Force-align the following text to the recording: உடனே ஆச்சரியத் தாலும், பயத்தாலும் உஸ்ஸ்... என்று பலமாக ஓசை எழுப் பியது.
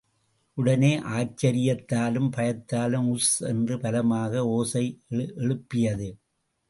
உடனே 0.53 0.99
ஆச்சரியத் 0.99 1.87
தாலும், 1.87 2.31
பயத்தாலும் 2.37 3.07
உஸ்ஸ்... 3.11 3.47
என்று 3.47 3.79
பலமாக 3.79 4.45
ஓசை 4.45 5.01
எழுப் 5.09 5.69
பியது. 5.69 6.09